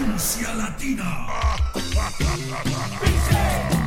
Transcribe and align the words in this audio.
Potencia 0.00 0.54
Latina. 0.54 1.26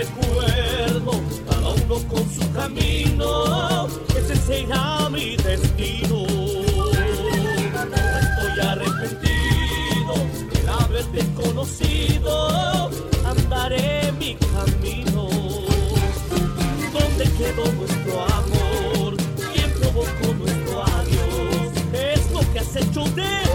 recuerdo, 0.00 1.12
cada 1.48 1.68
uno 1.68 1.96
con 2.08 2.24
su 2.30 2.52
camino, 2.52 3.86
ese 4.16 4.36
será 4.36 5.08
mi 5.10 5.36
destino. 5.36 6.24
No 7.90 8.18
estoy 8.26 8.60
arrepentido 8.66 10.14
de 10.52 10.70
haberte 10.70 11.20
conocido, 11.42 12.90
andaré 13.24 14.12
mi 14.18 14.36
camino. 14.36 15.28
¿Dónde 16.92 17.24
quedó 17.38 17.64
nuestro 17.72 18.14
amor? 18.40 19.16
¿Quién 19.52 19.70
provocó 19.80 20.34
nuestro 20.38 20.82
adiós? 20.82 21.72
Es 21.92 22.30
lo 22.32 22.40
que 22.52 22.58
has 22.60 22.76
hecho 22.76 23.04
de 23.20 23.49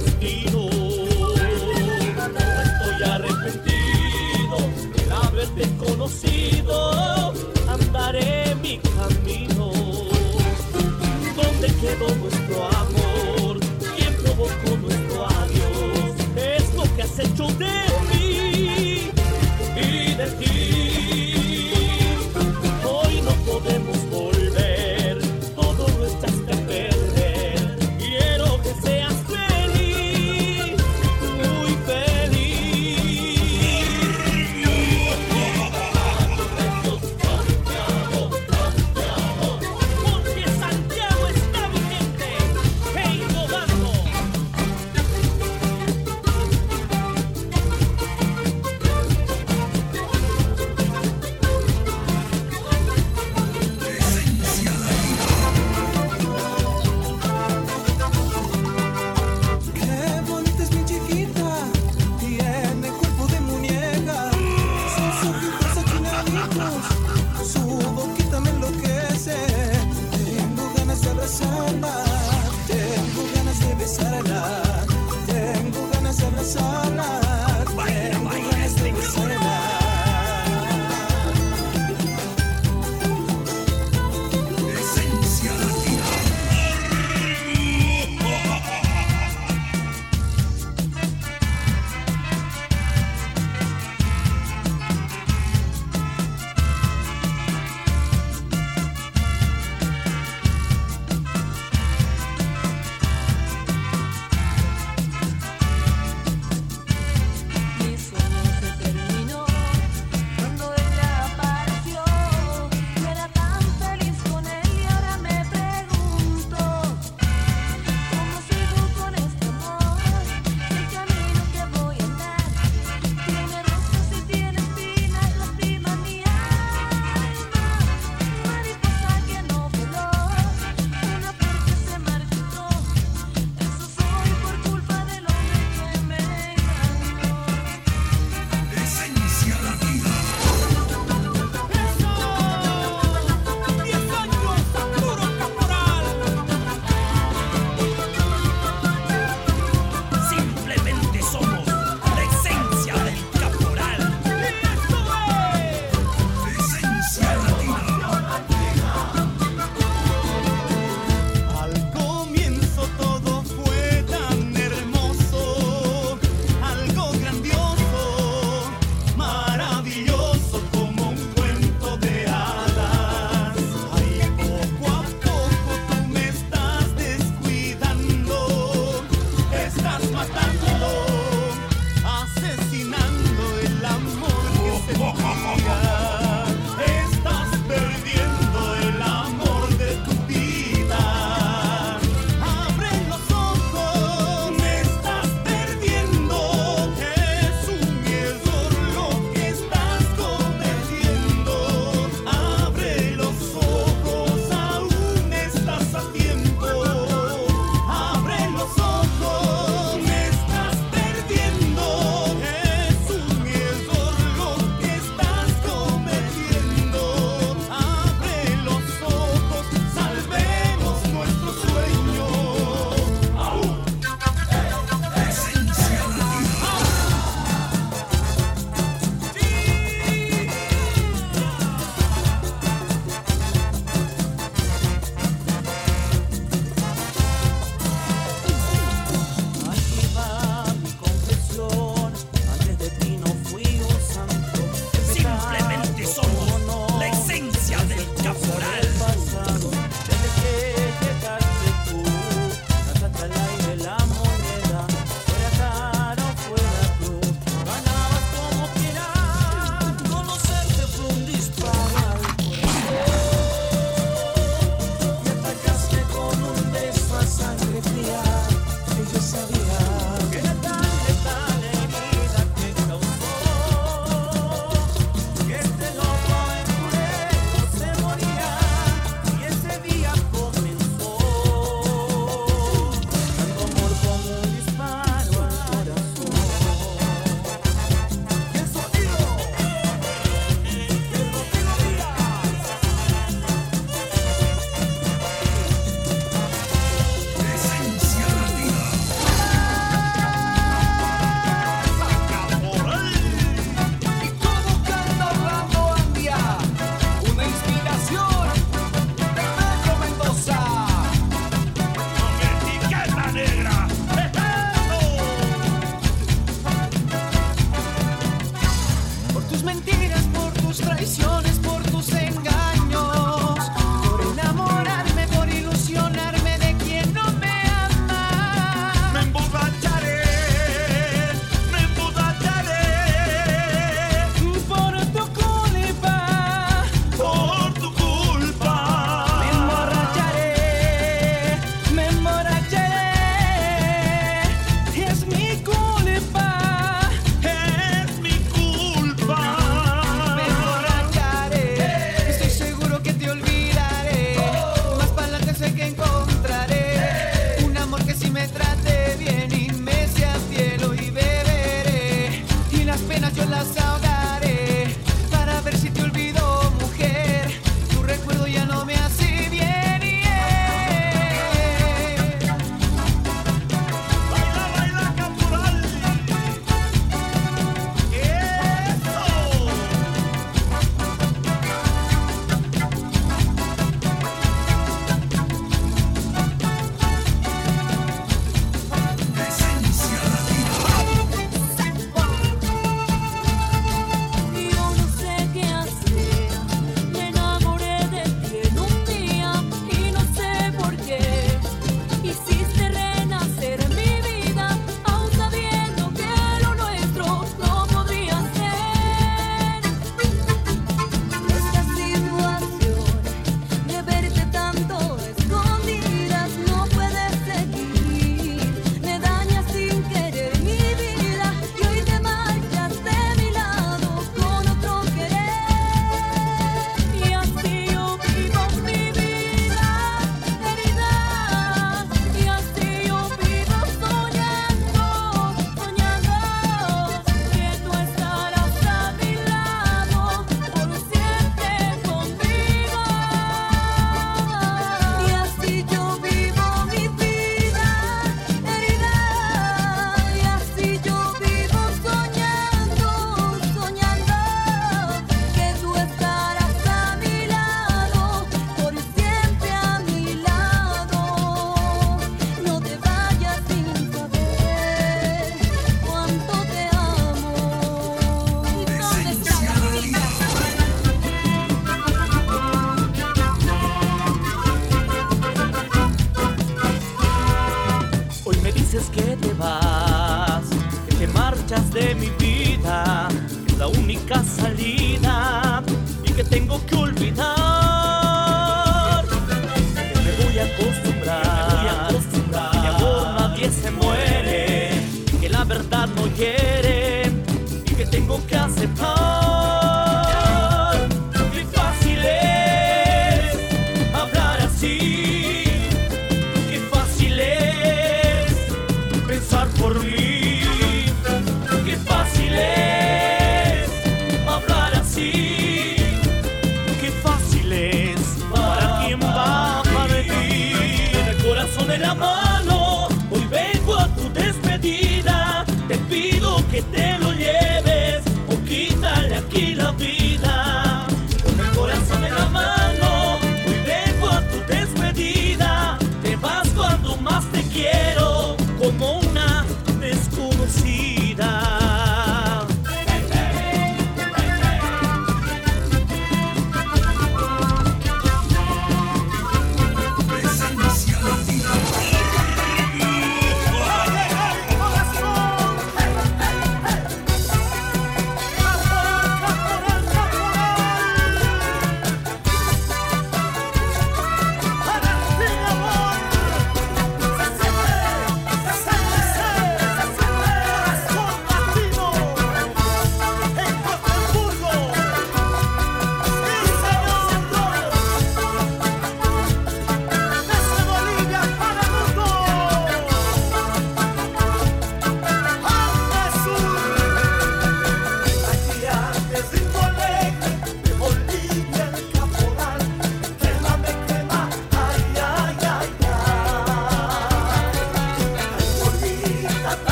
será 0.00 0.51